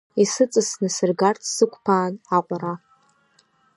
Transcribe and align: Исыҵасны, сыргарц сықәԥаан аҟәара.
Исыҵасны, 0.23 0.87
сыргарц 0.95 1.43
сықәԥаан 1.55 2.13
аҟәара. 2.37 2.73